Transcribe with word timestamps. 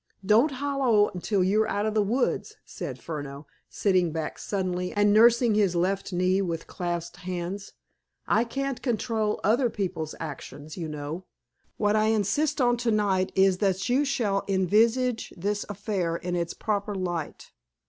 "Don't 0.25 0.53
halloo 0.53 1.11
till 1.21 1.43
you're 1.43 1.67
out 1.67 1.85
of 1.85 1.93
the 1.93 2.01
wood." 2.01 2.47
said 2.65 2.99
Furneaux, 2.99 3.45
sitting 3.69 4.11
back 4.11 4.39
suddenly 4.39 4.91
and 4.91 5.13
nursing 5.13 5.53
his 5.53 5.75
left 5.75 6.11
knee 6.11 6.41
with 6.41 6.65
clasped 6.65 7.17
hands. 7.17 7.73
"I 8.27 8.43
can't 8.43 8.81
control 8.81 9.39
other 9.43 9.69
people's 9.69 10.15
actions, 10.19 10.75
you 10.75 10.87
know. 10.87 11.25
What 11.77 11.95
I 11.95 12.05
insist 12.05 12.59
on 12.59 12.77
to 12.77 12.89
night 12.89 13.31
is 13.35 13.59
that 13.59 13.89
you 13.89 14.03
shall 14.03 14.43
envisage 14.47 15.35
this 15.37 15.67
affair 15.69 16.15
in 16.15 16.35
its 16.35 16.55
proper 16.55 16.95
light. 16.95 17.51